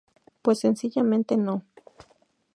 [0.41, 1.63] Pues sencillamente no.